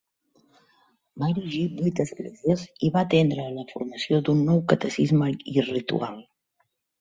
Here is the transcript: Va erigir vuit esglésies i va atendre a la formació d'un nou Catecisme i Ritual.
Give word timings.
Va 1.23 1.27
erigir 1.33 1.67
vuit 1.81 2.01
esglésies 2.03 2.63
i 2.87 2.89
va 2.95 3.03
atendre 3.09 3.45
a 3.45 3.53
la 3.59 3.67
formació 3.75 4.23
d'un 4.31 4.43
nou 4.49 4.63
Catecisme 4.73 5.31
i 5.55 5.67
Ritual. 5.69 6.19